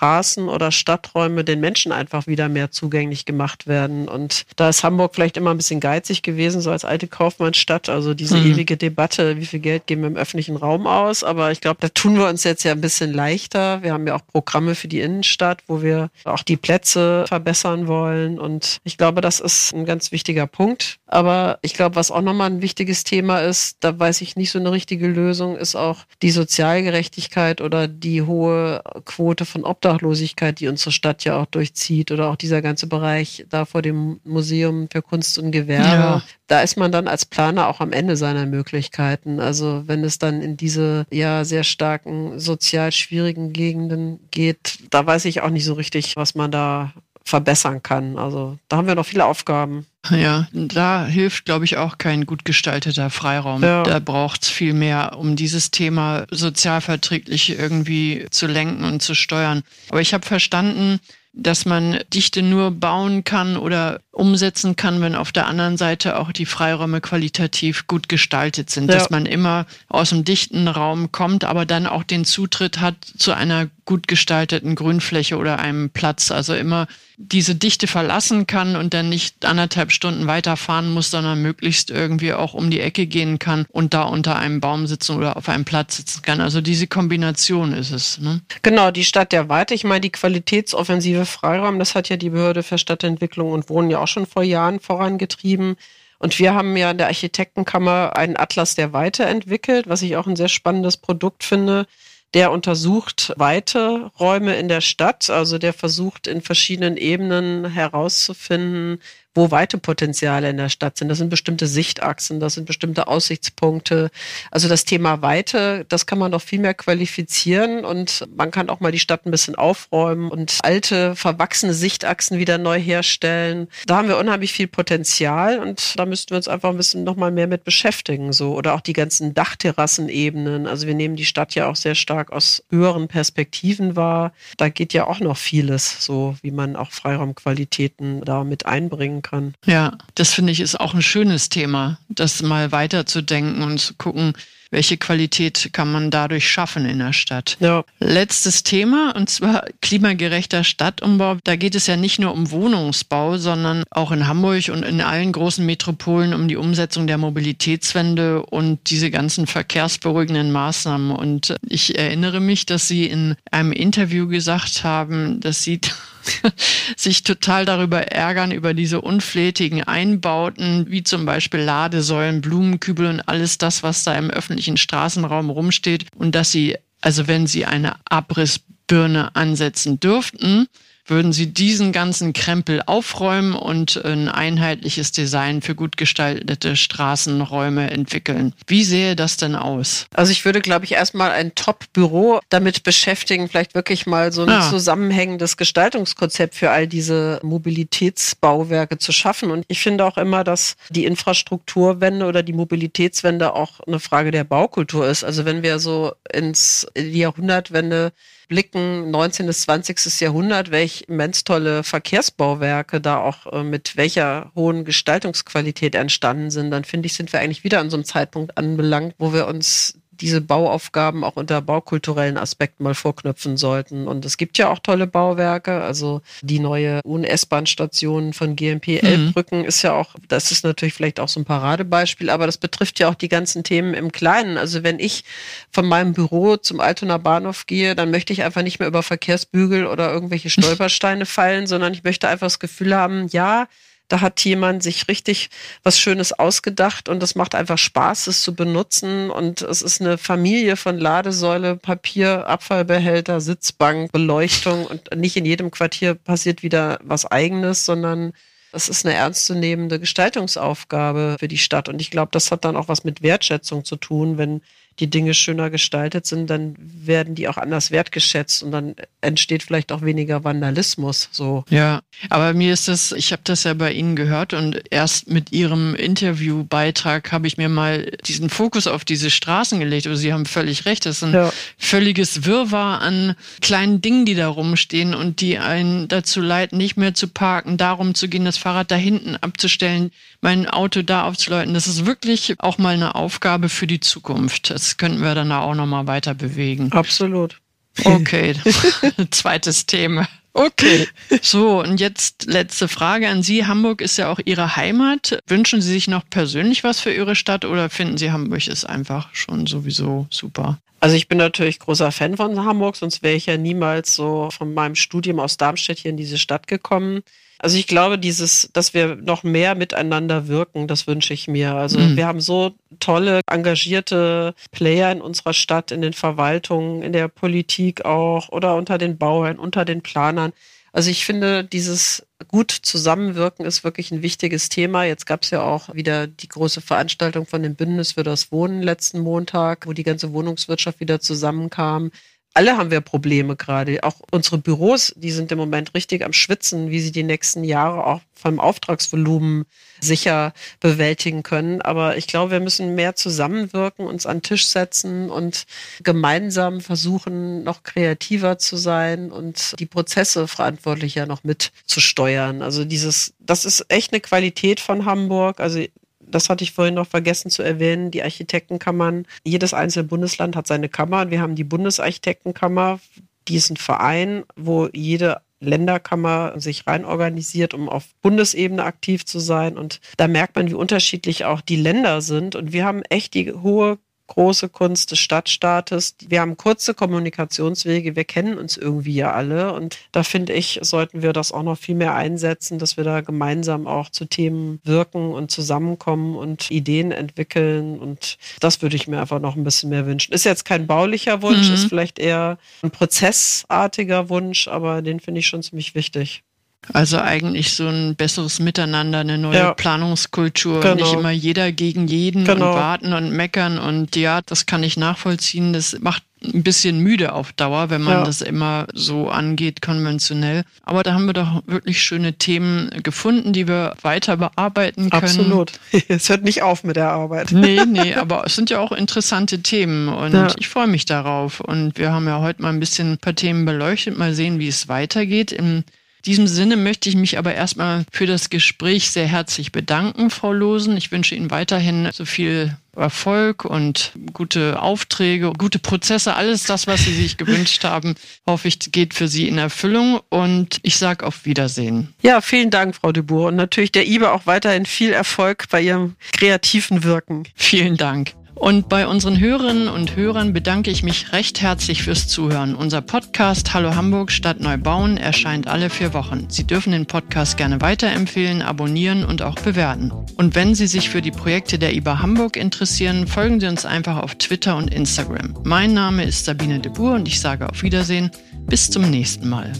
[0.00, 4.08] Straßen oder Stadträume den Menschen einfach wieder mehr zugänglich gemacht werden.
[4.08, 7.88] Und da ist Hamburg vielleicht immer ein bisschen geizig gewesen, so als alte Kaufmannsstadt.
[7.88, 8.52] Also diese mhm.
[8.52, 11.24] ewige Debatte, wie viel Geld geben wir im öffentlichen Raum aus.
[11.24, 13.82] Aber ich glaube, da tun wir uns jetzt ja ein bisschen leichter.
[13.82, 18.38] Wir haben ja auch Programme für die Innenstadt, wo wir auch die Plätze verbessern wollen.
[18.38, 20.96] Und ich glaube, das ist ein ganz wichtiger Punkt.
[21.06, 24.58] Aber ich glaube, was auch nochmal ein wichtiges Thema ist, da weiß ich nicht so
[24.58, 30.68] eine richtige Lösung, ist auch die Sozialgerechtigkeit oder die hohe Quote von Obdachlosen Obdachlosigkeit, die
[30.68, 35.00] unsere Stadt ja auch durchzieht oder auch dieser ganze Bereich da vor dem Museum für
[35.00, 35.86] Kunst und Gewerbe.
[35.86, 36.22] Ja.
[36.48, 39.40] Da ist man dann als Planer auch am Ende seiner Möglichkeiten.
[39.40, 45.24] Also wenn es dann in diese ja sehr starken sozial schwierigen Gegenden geht, da weiß
[45.24, 46.92] ich auch nicht so richtig, was man da
[47.24, 48.18] verbessern kann.
[48.18, 49.86] Also da haben wir noch viele Aufgaben.
[50.10, 53.62] Ja, da hilft, glaube ich, auch kein gut gestalteter Freiraum.
[53.62, 53.82] Ja.
[53.82, 59.62] Da braucht es viel mehr, um dieses Thema sozialverträglich irgendwie zu lenken und zu steuern.
[59.90, 61.00] Aber ich habe verstanden,
[61.32, 66.32] dass man Dichte nur bauen kann oder umsetzen kann, wenn auf der anderen Seite auch
[66.32, 68.96] die Freiräume qualitativ gut gestaltet sind, ja.
[68.96, 73.32] dass man immer aus dem dichten Raum kommt, aber dann auch den Zutritt hat zu
[73.32, 79.08] einer gut gestalteten Grünfläche oder einem Platz, also immer diese Dichte verlassen kann und dann
[79.08, 83.92] nicht anderthalb Stunden weiterfahren muss, sondern möglichst irgendwie auch um die Ecke gehen kann und
[83.92, 86.40] da unter einem Baum sitzen oder auf einem Platz sitzen kann.
[86.40, 88.20] Also diese Kombination ist es.
[88.20, 88.42] Ne?
[88.62, 89.74] Genau, die Stadt der Weite.
[89.74, 93.98] Ich meine, die Qualitätsoffensive Freiraum, das hat ja die Behörde für Stadtentwicklung und Wohnen ja
[93.98, 95.74] auch schon vor Jahren vorangetrieben.
[96.20, 100.28] Und wir haben ja in der Architektenkammer einen Atlas der Weite entwickelt, was ich auch
[100.28, 101.86] ein sehr spannendes Produkt finde.
[102.32, 109.00] Der untersucht weite Räume in der Stadt, also der versucht in verschiedenen Ebenen herauszufinden,
[109.34, 111.08] wo weite Potenziale in der Stadt sind.
[111.08, 114.10] Das sind bestimmte Sichtachsen, das sind bestimmte Aussichtspunkte.
[114.50, 118.80] Also das Thema Weite, das kann man doch viel mehr qualifizieren und man kann auch
[118.80, 123.68] mal die Stadt ein bisschen aufräumen und alte, verwachsene Sichtachsen wieder neu herstellen.
[123.86, 127.30] Da haben wir unheimlich viel Potenzial und da müssten wir uns einfach ein bisschen nochmal
[127.30, 128.32] mehr mit beschäftigen.
[128.32, 128.56] So.
[128.56, 130.66] Oder auch die ganzen Dachterrassenebenen.
[130.66, 134.32] Also wir nehmen die Stadt ja auch sehr stark aus höheren Perspektiven wahr.
[134.56, 139.54] Da geht ja auch noch vieles, so wie man auch Freiraumqualitäten da mit einbringen kann.
[139.66, 144.34] Ja, das finde ich ist auch ein schönes Thema, das mal weiterzudenken und zu gucken,
[144.70, 147.56] welche Qualität kann man dadurch schaffen in der Stadt.
[147.60, 147.84] Ja.
[147.98, 151.38] Letztes Thema, und zwar klimagerechter Stadtumbau.
[151.44, 155.32] Da geht es ja nicht nur um Wohnungsbau, sondern auch in Hamburg und in allen
[155.32, 161.10] großen Metropolen um die Umsetzung der Mobilitätswende und diese ganzen verkehrsberuhigenden Maßnahmen.
[161.10, 165.80] Und ich erinnere mich, dass Sie in einem Interview gesagt haben, dass Sie
[166.96, 173.58] sich total darüber ärgern, über diese unflätigen Einbauten, wie zum Beispiel Ladesäulen, Blumenkübel und alles
[173.58, 176.06] das, was da im öffentlichen Straßenraum rumsteht.
[176.16, 180.68] Und dass sie, also wenn sie eine Abrissbirne ansetzen dürften,
[181.10, 188.54] würden Sie diesen ganzen Krempel aufräumen und ein einheitliches Design für gut gestaltete Straßenräume entwickeln.
[188.66, 190.06] Wie sähe das denn aus?
[190.14, 194.48] Also ich würde, glaube ich, erstmal ein Top-Büro damit beschäftigen, vielleicht wirklich mal so ein
[194.48, 194.70] ja.
[194.70, 199.50] zusammenhängendes Gestaltungskonzept für all diese Mobilitätsbauwerke zu schaffen.
[199.50, 204.44] Und ich finde auch immer, dass die Infrastrukturwende oder die Mobilitätswende auch eine Frage der
[204.44, 205.24] Baukultur ist.
[205.24, 208.12] Also wenn wir so ins in die Jahrhundertwende
[208.50, 209.46] blicken, 19.
[209.46, 210.20] bis 20.
[210.20, 216.84] Jahrhundert, welch immens tolle Verkehrsbauwerke da auch äh, mit welcher hohen Gestaltungsqualität entstanden sind, dann
[216.84, 220.40] finde ich, sind wir eigentlich wieder an so einem Zeitpunkt anbelangt, wo wir uns diese
[220.40, 224.06] Bauaufgaben auch unter baukulturellen Aspekten mal vorknüpfen sollten.
[224.06, 225.80] Und es gibt ja auch tolle Bauwerke.
[225.82, 229.08] Also die neue UN-S-Bahn-Station von GMP mhm.
[229.08, 232.98] Elbbrücken ist ja auch, das ist natürlich vielleicht auch so ein Paradebeispiel, aber das betrifft
[233.00, 234.58] ja auch die ganzen Themen im Kleinen.
[234.58, 235.24] Also wenn ich
[235.70, 239.86] von meinem Büro zum Altonaer Bahnhof gehe, dann möchte ich einfach nicht mehr über Verkehrsbügel
[239.86, 243.66] oder irgendwelche Stolpersteine fallen, sondern ich möchte einfach das Gefühl haben, ja,
[244.10, 245.50] da hat jemand sich richtig
[245.84, 249.30] was Schönes ausgedacht und es macht einfach Spaß, es zu benutzen.
[249.30, 254.84] Und es ist eine Familie von Ladesäule, Papier, Abfallbehälter, Sitzbank, Beleuchtung.
[254.84, 258.32] Und nicht in jedem Quartier passiert wieder was Eigenes, sondern
[258.72, 261.88] es ist eine ernstzunehmende Gestaltungsaufgabe für die Stadt.
[261.88, 264.60] Und ich glaube, das hat dann auch was mit Wertschätzung zu tun, wenn
[265.00, 269.92] die Dinge schöner gestaltet sind, dann werden die auch anders wertgeschätzt und dann entsteht vielleicht
[269.92, 271.28] auch weniger Vandalismus.
[271.32, 271.64] So.
[271.70, 275.52] Ja, aber mir ist das, ich habe das ja bei Ihnen gehört und erst mit
[275.52, 280.06] Ihrem Interviewbeitrag habe ich mir mal diesen Fokus auf diese Straßen gelegt.
[280.06, 281.52] Also Sie haben völlig recht, das ist ein ja.
[281.78, 287.14] völliges Wirrwarr an kleinen Dingen, die da rumstehen und die einen dazu leiten, nicht mehr
[287.14, 290.10] zu parken, darum zu gehen, das Fahrrad da hinten abzustellen,
[290.42, 291.74] mein Auto da aufzuleiten.
[291.74, 294.70] Das ist wirklich auch mal eine Aufgabe für die Zukunft.
[294.70, 296.92] Das könnten wir dann auch nochmal weiter bewegen.
[296.92, 297.60] Absolut.
[298.04, 298.54] Okay,
[299.30, 300.28] zweites Thema.
[300.52, 301.06] Okay.
[301.42, 303.66] So, und jetzt letzte Frage an Sie.
[303.66, 305.38] Hamburg ist ja auch Ihre Heimat.
[305.46, 309.32] Wünschen Sie sich noch persönlich was für Ihre Stadt oder finden Sie Hamburg ist einfach
[309.32, 310.78] schon sowieso super?
[310.98, 314.74] Also ich bin natürlich großer Fan von Hamburg, sonst wäre ich ja niemals so von
[314.74, 317.22] meinem Studium aus Darmstadt hier in diese Stadt gekommen.
[317.62, 321.74] Also ich glaube, dieses, dass wir noch mehr miteinander wirken, das wünsche ich mir.
[321.74, 322.16] Also mhm.
[322.16, 328.06] wir haben so tolle, engagierte Player in unserer Stadt, in den Verwaltungen, in der Politik
[328.06, 330.54] auch oder unter den Bauern, unter den Planern.
[330.92, 335.04] Also ich finde, dieses gut Zusammenwirken ist wirklich ein wichtiges Thema.
[335.04, 338.82] Jetzt gab es ja auch wieder die große Veranstaltung von dem Bündnis für das Wohnen
[338.82, 342.10] letzten Montag, wo die ganze Wohnungswirtschaft wieder zusammenkam
[342.52, 344.02] alle haben wir Probleme gerade.
[344.02, 348.06] Auch unsere Büros, die sind im Moment richtig am Schwitzen, wie sie die nächsten Jahre
[348.06, 349.66] auch vom Auftragsvolumen
[350.00, 351.80] sicher bewältigen können.
[351.82, 355.66] Aber ich glaube, wir müssen mehr zusammenwirken, uns an Tisch setzen und
[356.02, 362.62] gemeinsam versuchen, noch kreativer zu sein und die Prozesse verantwortlicher noch mitzusteuern.
[362.62, 365.60] Also dieses, das ist echt eine Qualität von Hamburg.
[365.60, 365.84] Also
[366.30, 369.26] das hatte ich vorhin noch vergessen zu erwähnen, die Architektenkammern.
[369.44, 371.30] Jedes einzelne Bundesland hat seine Kammer.
[371.30, 373.00] Wir haben die Bundesarchitektenkammer,
[373.48, 379.38] die ist ein Verein, wo jede Länderkammer sich rein organisiert, um auf Bundesebene aktiv zu
[379.38, 379.76] sein.
[379.76, 382.56] Und da merkt man, wie unterschiedlich auch die Länder sind.
[382.56, 383.98] Und wir haben echt die hohe
[384.30, 386.14] große Kunst des Stadtstaates.
[386.26, 391.20] Wir haben kurze Kommunikationswege, wir kennen uns irgendwie ja alle und da finde ich, sollten
[391.22, 395.32] wir das auch noch viel mehr einsetzen, dass wir da gemeinsam auch zu Themen wirken
[395.32, 400.06] und zusammenkommen und Ideen entwickeln und das würde ich mir einfach noch ein bisschen mehr
[400.06, 400.32] wünschen.
[400.32, 401.74] Ist jetzt kein baulicher Wunsch, mhm.
[401.74, 406.44] ist vielleicht eher ein prozessartiger Wunsch, aber den finde ich schon ziemlich wichtig.
[406.92, 409.74] Also eigentlich so ein besseres Miteinander, eine neue ja.
[409.74, 410.94] Planungskultur, genau.
[410.94, 412.70] nicht immer jeder gegen jeden genau.
[412.70, 415.72] und warten und meckern und ja, das kann ich nachvollziehen.
[415.72, 418.24] Das macht ein bisschen müde auf Dauer, wenn man ja.
[418.24, 420.64] das immer so angeht, konventionell.
[420.82, 425.22] Aber da haben wir doch wirklich schöne Themen gefunden, die wir weiter bearbeiten können.
[425.22, 425.72] Absolut.
[426.08, 427.52] Es hört nicht auf mit der Arbeit.
[427.52, 430.48] Nee, nee, aber es sind ja auch interessante Themen und ja.
[430.58, 431.60] ich freue mich darauf.
[431.60, 434.68] Und wir haben ja heute mal ein bisschen ein paar Themen beleuchtet, mal sehen, wie
[434.68, 435.52] es weitergeht.
[435.52, 435.84] Im
[436.26, 440.96] diesem Sinne möchte ich mich aber erstmal für das Gespräch sehr herzlich bedanken, Frau Losen.
[440.96, 447.04] Ich wünsche Ihnen weiterhin so viel Erfolg und gute Aufträge, gute Prozesse, alles das, was
[447.04, 448.14] Sie sich gewünscht haben,
[448.46, 452.14] hoffe ich, geht für Sie in Erfüllung und ich sage auf Wiedersehen.
[452.22, 455.80] Ja, vielen Dank, Frau de Boer und natürlich der IBE auch weiterhin viel Erfolg bei
[455.80, 457.44] Ihrem kreativen Wirken.
[457.54, 458.34] Vielen Dank.
[458.60, 462.74] Und bei unseren Hörerinnen und Hörern bedanke ich mich recht herzlich fürs Zuhören.
[462.74, 466.44] Unser Podcast Hallo Hamburg Stadt Neubauen erscheint alle vier Wochen.
[466.50, 470.12] Sie dürfen den Podcast gerne weiterempfehlen, abonnieren und auch bewerten.
[470.36, 474.18] Und wenn Sie sich für die Projekte der IBA Hamburg interessieren, folgen Sie uns einfach
[474.18, 475.54] auf Twitter und Instagram.
[475.64, 478.30] Mein Name ist Sabine de Boer und ich sage auf Wiedersehen.
[478.66, 479.72] Bis zum nächsten Mal.